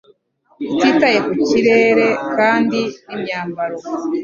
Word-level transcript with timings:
Utitaye 0.73 1.17
ku 1.25 1.33
kirere 1.47 2.07
kandi 2.35 2.79
nimyambaro 3.07 3.77